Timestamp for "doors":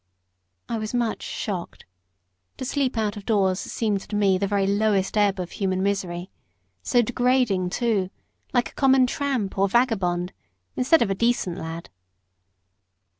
3.23-3.59